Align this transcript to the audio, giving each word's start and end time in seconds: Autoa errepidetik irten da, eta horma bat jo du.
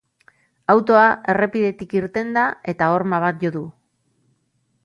Autoa 0.73 1.03
errepidetik 1.33 1.95
irten 1.99 2.33
da, 2.39 2.47
eta 2.75 2.91
horma 2.97 3.23
bat 3.29 3.41
jo 3.49 3.53
du. 3.59 3.67